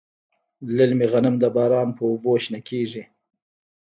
للمي 0.75 1.05
غنم 1.11 1.35
د 1.39 1.43
باران 1.55 1.87
په 1.97 2.01
اوبو 2.09 2.31
شنه 2.43 2.59
کیږي. 2.69 3.03